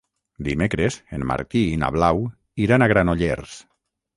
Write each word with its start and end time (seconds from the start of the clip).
Dimecres 0.45 0.95
en 1.17 1.27
Martí 1.33 1.63
i 1.73 1.77
na 1.83 1.91
Blau 1.99 2.25
iran 2.67 2.87
a 2.87 2.89
Granollers. 2.95 3.55